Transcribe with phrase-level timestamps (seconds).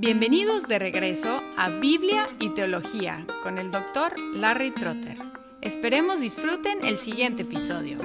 [0.00, 5.18] Bienvenidos de regreso a Biblia y Teología con el doctor Larry Trotter.
[5.60, 7.96] Esperemos disfruten el siguiente episodio.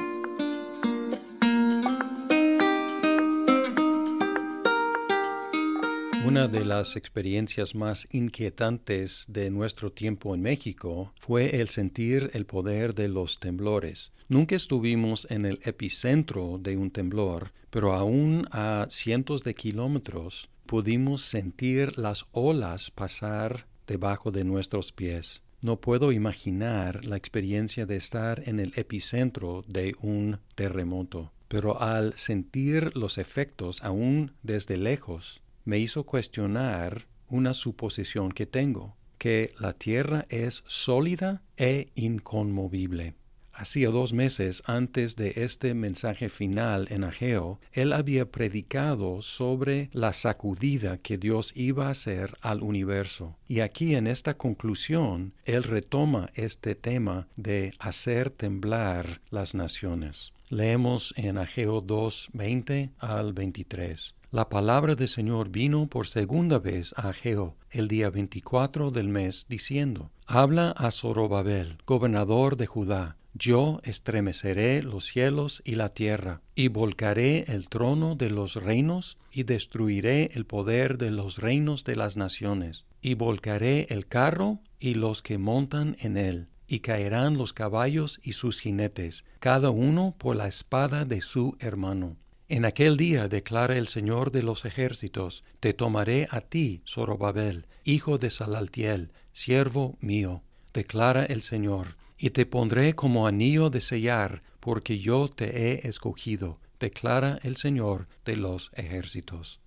[6.26, 12.48] Una de las experiencias más inquietantes de nuestro tiempo en México fue el sentir el
[12.48, 14.12] poder de los temblores.
[14.30, 21.22] Nunca estuvimos en el epicentro de un temblor, pero aún a cientos de kilómetros pudimos
[21.22, 25.42] sentir las olas pasar debajo de nuestros pies.
[25.62, 32.18] No puedo imaginar la experiencia de estar en el epicentro de un terremoto, pero al
[32.18, 39.74] sentir los efectos aún desde lejos, me hizo cuestionar una suposición que tengo, que la
[39.74, 43.16] Tierra es sólida e inconmovible.
[43.54, 50.12] Hacía dos meses antes de este mensaje final en Ageo, él había predicado sobre la
[50.12, 53.38] sacudida que Dios iba a hacer al universo.
[53.48, 60.34] Y aquí en esta conclusión, él retoma este tema de hacer temblar las naciones.
[60.50, 64.16] Leemos en Ageo 2, 20 al 23.
[64.32, 69.46] La palabra del Señor vino por segunda vez a Ageo el día 24 del mes,
[69.48, 76.68] diciendo, Habla a Zorobabel, gobernador de Judá, yo estremeceré los cielos y la tierra, y
[76.68, 82.16] volcaré el trono de los reinos, y destruiré el poder de los reinos de las
[82.16, 88.20] naciones, y volcaré el carro y los que montan en él, y caerán los caballos
[88.24, 92.18] y sus jinetes, cada uno por la espada de su hermano.
[92.50, 98.18] En aquel día, declara el Señor de los ejércitos, te tomaré a ti, Zorobabel, hijo
[98.18, 105.00] de Salaltiel, siervo mío, declara el Señor, y te pondré como anillo de sellar, porque
[105.00, 109.60] yo te he escogido, declara el Señor de los ejércitos.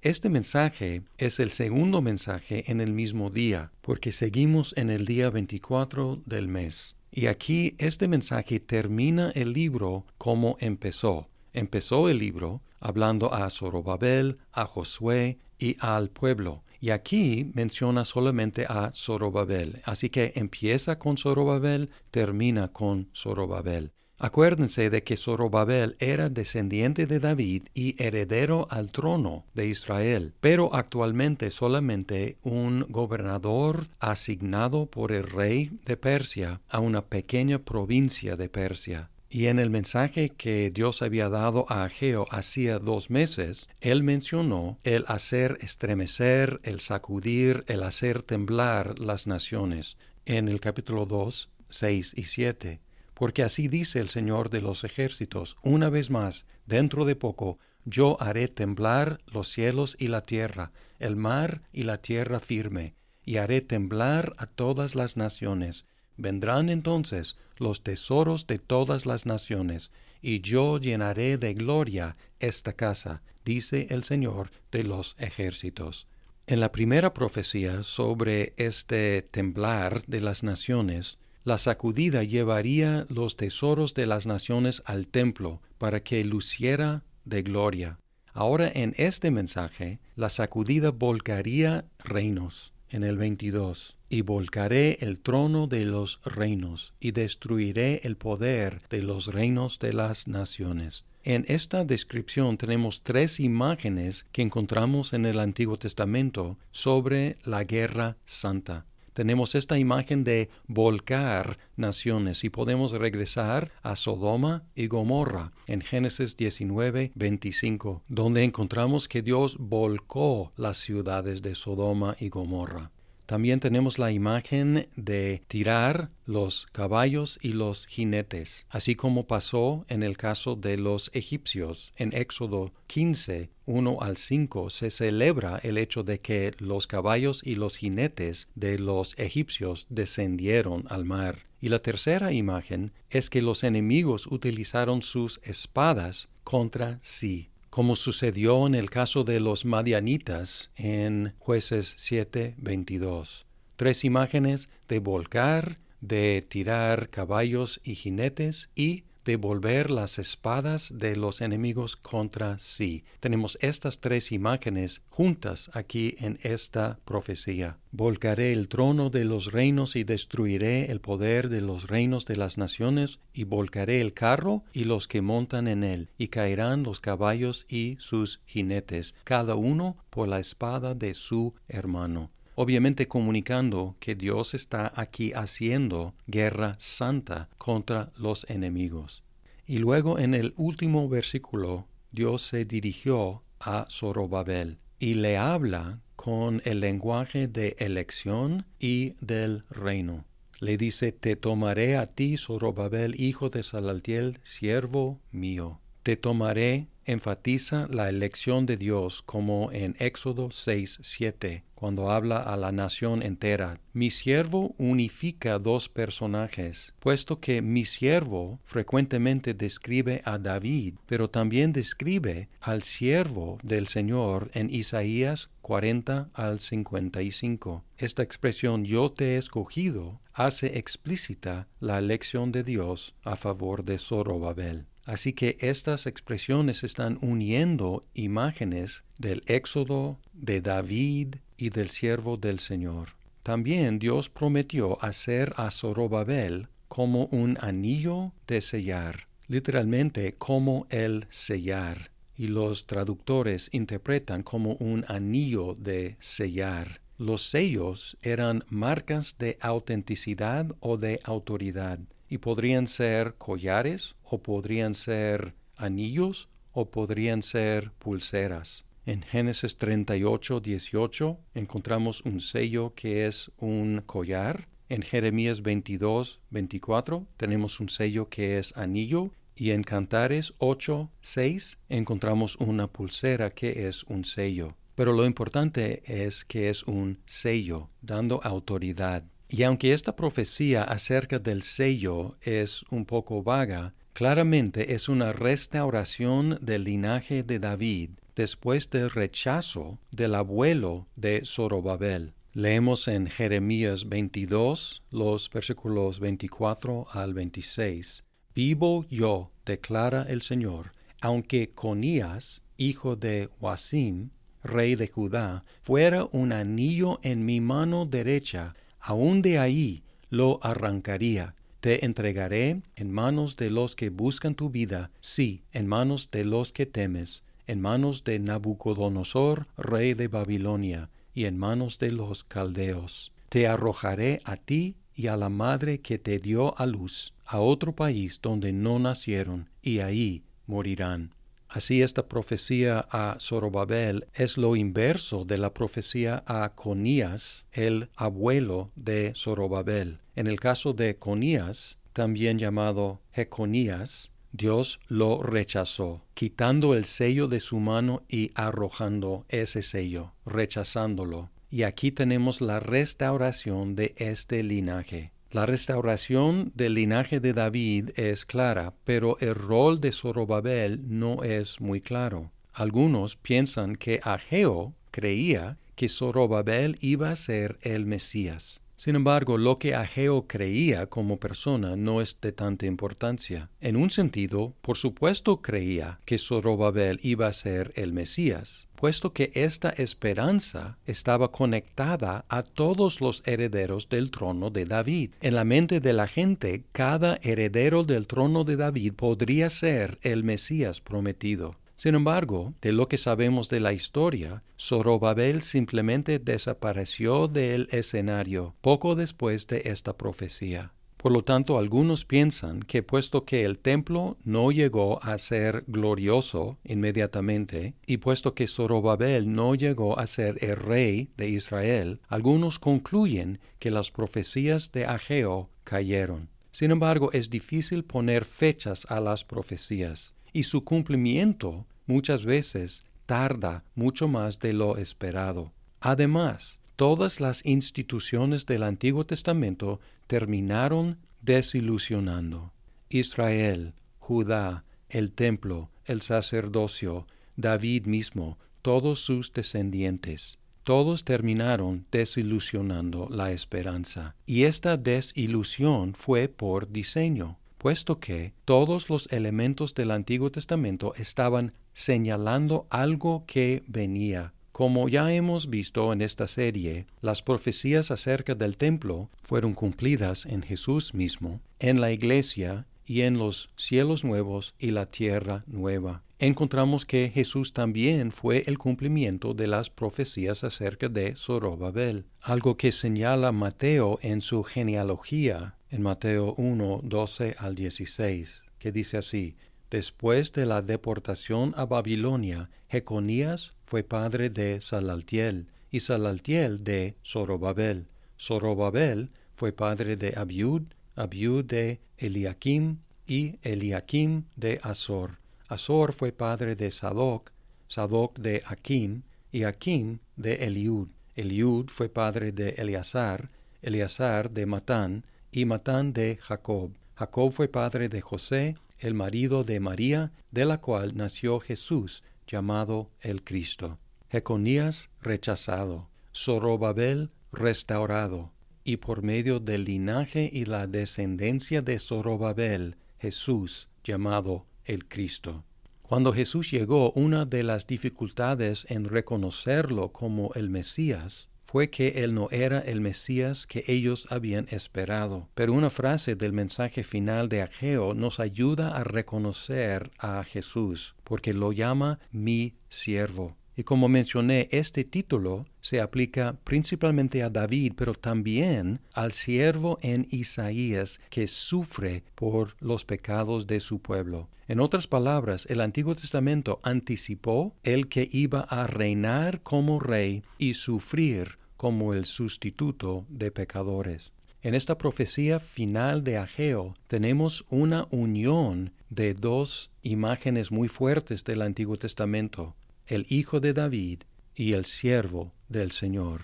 [0.00, 5.30] Este mensaje es el segundo mensaje en el mismo día, porque seguimos en el día
[5.30, 6.96] 24 del mes.
[7.12, 11.28] Y aquí este mensaje termina el libro como empezó.
[11.52, 18.66] Empezó el libro hablando a Zorobabel, a Josué y al pueblo, y aquí menciona solamente
[18.68, 19.80] a Zorobabel.
[19.84, 23.92] Así que empieza con Zorobabel, termina con Zorobabel.
[24.18, 30.74] Acuérdense de que Zorobabel era descendiente de David y heredero al trono de Israel, pero
[30.74, 38.48] actualmente solamente un gobernador asignado por el rey de Persia a una pequeña provincia de
[38.48, 39.11] Persia.
[39.34, 44.78] Y en el mensaje que Dios había dado a Ageo hacía dos meses, él mencionó
[44.84, 52.12] el hacer estremecer, el sacudir, el hacer temblar las naciones, en el capítulo 2, 6
[52.14, 52.80] y 7.
[53.14, 58.20] Porque así dice el Señor de los ejércitos, una vez más, dentro de poco, yo
[58.20, 63.62] haré temblar los cielos y la tierra, el mar y la tierra firme, y haré
[63.62, 69.90] temblar a todas las naciones, Vendrán entonces los tesoros de todas las naciones,
[70.20, 76.06] y yo llenaré de gloria esta casa, dice el Señor de los ejércitos.
[76.46, 83.94] En la primera profecía sobre este temblar de las naciones, la sacudida llevaría los tesoros
[83.94, 87.98] de las naciones al templo para que luciera de gloria.
[88.32, 95.66] Ahora en este mensaje, la sacudida volcaría reinos en el 22 y volcaré el trono
[95.66, 101.04] de los reinos, y destruiré el poder de los reinos de las naciones.
[101.24, 108.18] En esta descripción tenemos tres imágenes que encontramos en el Antiguo Testamento sobre la guerra
[108.26, 108.84] santa.
[109.12, 116.36] Tenemos esta imagen de volcar naciones y podemos regresar a Sodoma y Gomorra en Génesis
[116.36, 122.91] 19, 25, donde encontramos que Dios volcó las ciudades de Sodoma y Gomorra.
[123.26, 130.02] También tenemos la imagen de tirar los caballos y los jinetes, así como pasó en
[130.02, 131.92] el caso de los egipcios.
[131.96, 137.54] En Éxodo 15, 1 al 5 se celebra el hecho de que los caballos y
[137.54, 141.46] los jinetes de los egipcios descendieron al mar.
[141.60, 148.66] Y la tercera imagen es que los enemigos utilizaron sus espadas contra sí como sucedió
[148.66, 153.46] en el caso de los madianitas en jueces 7:22.
[153.76, 161.16] Tres imágenes de volcar, de tirar caballos y jinetes y de volver las espadas de
[161.16, 163.04] los enemigos contra sí.
[163.20, 167.78] Tenemos estas tres imágenes juntas aquí en esta profecía.
[167.90, 172.58] Volcaré el trono de los reinos y destruiré el poder de los reinos de las
[172.58, 177.66] naciones, y volcaré el carro y los que montan en él, y caerán los caballos
[177.68, 184.54] y sus jinetes, cada uno por la espada de su hermano obviamente comunicando que Dios
[184.54, 189.22] está aquí haciendo guerra santa contra los enemigos.
[189.66, 196.62] Y luego en el último versículo, Dios se dirigió a Zorobabel y le habla con
[196.64, 200.24] el lenguaje de elección y del reino.
[200.60, 205.81] Le dice, te tomaré a ti, Zorobabel, hijo de Salaltiel, siervo mío.
[206.02, 212.56] Te tomaré enfatiza la elección de Dios como en Éxodo 6, 7, cuando habla a
[212.56, 213.80] la nación entera.
[213.92, 221.72] Mi siervo unifica dos personajes, puesto que mi siervo frecuentemente describe a David, pero también
[221.72, 227.84] describe al siervo del Señor en Isaías 40 al 55.
[227.96, 233.98] Esta expresión yo te he escogido hace explícita la elección de Dios a favor de
[233.98, 234.86] Zorobabel.
[235.12, 242.60] Así que estas expresiones están uniendo imágenes del éxodo de David y del siervo del
[242.60, 243.10] Señor.
[243.42, 252.10] También Dios prometió hacer a Zorobabel como un anillo de sellar, literalmente como el sellar,
[252.34, 257.02] y los traductores interpretan como un anillo de sellar.
[257.18, 261.98] Los sellos eran marcas de autenticidad o de autoridad,
[262.32, 268.86] y podrían ser collares o podrían ser anillos o podrían ser pulseras.
[269.04, 274.66] En Génesis 38, 18 encontramos un sello que es un collar.
[274.88, 279.30] En Jeremías 22, 24 tenemos un sello que es anillo.
[279.54, 284.74] Y en Cantares 8, 6 encontramos una pulsera que es un sello.
[284.94, 289.22] Pero lo importante es que es un sello, dando autoridad.
[289.54, 296.58] Y aunque esta profecía acerca del sello es un poco vaga, claramente es una restauración
[296.62, 302.32] del linaje de David después del rechazo del abuelo de Zorobabel.
[302.54, 308.24] Leemos en Jeremías 22 los versículos 24 al 26.
[308.54, 314.30] Vivo yo, declara el Señor, aunque Conías, hijo de Wasim,
[314.64, 321.54] rey de Judá, fuera un anillo en mi mano derecha, aún de ahí lo arrancaría.
[321.80, 326.72] Te entregaré en manos de los que buscan tu vida, sí, en manos de los
[326.72, 333.32] que temes, en manos de Nabucodonosor, rey de Babilonia, y en manos de los caldeos.
[333.48, 337.94] Te arrojaré a ti y a la madre que te dio a luz, a otro
[337.94, 341.34] país donde no nacieron, y ahí morirán.
[341.72, 348.90] Así esta profecía a Zorobabel es lo inverso de la profecía a Conías, el abuelo
[348.94, 350.18] de Zorobabel.
[350.36, 357.60] En el caso de Conías, también llamado Jeconías, Dios lo rechazó, quitando el sello de
[357.60, 361.48] su mano y arrojando ese sello, rechazándolo.
[361.70, 365.32] Y aquí tenemos la restauración de este linaje.
[365.52, 371.78] La restauración del linaje de David es clara, pero el rol de Zorobabel no es
[371.78, 372.50] muy claro.
[372.72, 378.80] Algunos piensan que Ageo creía que Zorobabel iba a ser el Mesías.
[379.02, 383.68] Sin embargo, lo que Ageo creía como persona no es de tanta importancia.
[383.80, 389.50] En un sentido, por supuesto creía que Zorobabel iba a ser el Mesías, puesto que
[389.54, 395.32] esta esperanza estaba conectada a todos los herederos del trono de David.
[395.40, 400.44] En la mente de la gente, cada heredero del trono de David podría ser el
[400.44, 401.74] Mesías prometido.
[402.02, 409.14] Sin embargo, de lo que sabemos de la historia, Zorobabel simplemente desapareció del escenario poco
[409.14, 410.94] después de esta profecía.
[411.16, 416.76] Por lo tanto, algunos piensan que puesto que el templo no llegó a ser glorioso
[416.82, 423.60] inmediatamente, y puesto que Zorobabel no llegó a ser el rey de Israel, algunos concluyen
[423.78, 426.48] que las profecías de Ageo cayeron.
[426.72, 433.84] Sin embargo, es difícil poner fechas a las profecías, y su cumplimiento muchas veces tarda
[433.94, 435.72] mucho más de lo esperado.
[436.00, 442.72] Además, todas las instituciones del Antiguo Testamento terminaron desilusionando.
[443.08, 453.52] Israel, Judá, el templo, el sacerdocio, David mismo, todos sus descendientes, todos terminaron desilusionando la
[453.52, 454.34] esperanza.
[454.46, 461.72] Y esta desilusión fue por diseño puesto que todos los elementos del Antiguo Testamento estaban
[461.94, 464.52] señalando algo que venía.
[464.72, 470.62] Como ya hemos visto en esta serie, las profecías acerca del templo fueron cumplidas en
[470.62, 476.22] Jesús mismo, en la iglesia y en los cielos nuevos y la tierra nueva.
[476.38, 482.90] Encontramos que Jesús también fue el cumplimiento de las profecías acerca de Zorobabel, algo que
[482.90, 489.56] señala Mateo en su genealogía en Mateo 1, 12 al 16, que dice así,
[489.92, 498.06] Después de la deportación a Babilonia, Jeconías fue padre de Salaltiel, y Salaltiel de Zorobabel.
[498.40, 500.84] Zorobabel fue padre de Abiud,
[501.14, 505.36] Abiud de Eliakim, y Eliakim de Azor.
[505.68, 507.52] Azor fue padre de Sadoc,
[507.86, 511.08] Sadoc de Akim, y Akim de Eliud.
[511.36, 513.50] Eliud fue padre de Eleazar,
[513.82, 516.92] Eleazar de Matán, y Matán de Jacob.
[517.14, 523.10] Jacob fue padre de José, el marido de María, de la cual nació Jesús, llamado
[523.20, 523.98] el Cristo.
[524.30, 528.52] Jeconías rechazado, Zorobabel restaurado,
[528.84, 535.64] y por medio del linaje y la descendencia de Zorobabel, Jesús, llamado el Cristo.
[536.02, 542.34] Cuando Jesús llegó, una de las dificultades en reconocerlo como el Mesías fue que él
[542.34, 545.48] no era el Mesías que ellos habían esperado.
[545.54, 551.54] Pero una frase del mensaje final de Ageo nos ayuda a reconocer a Jesús, porque
[551.54, 553.56] lo llama mi siervo.
[553.74, 560.26] Y como mencioné, este título se aplica principalmente a David, pero también al siervo en
[560.30, 564.50] Isaías que sufre por los pecados de su pueblo.
[564.68, 570.74] En otras palabras, el Antiguo Testamento anticipó el que iba a reinar como rey y
[570.74, 574.30] sufrir como el sustituto de pecadores.
[574.60, 581.60] En esta profecía final de Ageo tenemos una unión de dos imágenes muy fuertes del
[581.60, 582.76] Antiguo Testamento,
[583.08, 584.20] el Hijo de David
[584.54, 586.42] y el siervo del Señor.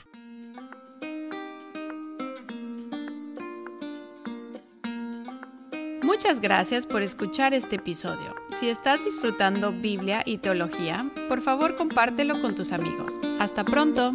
[6.03, 8.35] Muchas gracias por escuchar este episodio.
[8.59, 13.21] Si estás disfrutando Biblia y teología, por favor compártelo con tus amigos.
[13.39, 14.15] Hasta pronto.